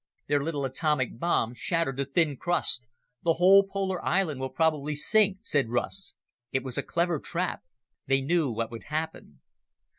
[0.25, 2.87] "Their little atomic bomb shattered the thin crust.
[3.21, 6.15] The whole polar island will probably sink," said Russ.
[6.51, 7.61] "It was a clever trap.
[8.07, 9.41] They knew what would happen."